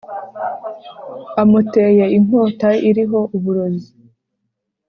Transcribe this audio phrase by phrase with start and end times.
[1.41, 3.77] amuteye inkota iriho uburoz